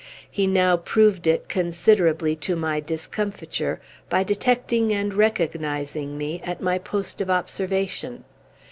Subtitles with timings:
[0.31, 6.79] He now proved it, considerably to my discomfiture, by detecting and recognizing me, at my
[6.79, 8.23] post of observation.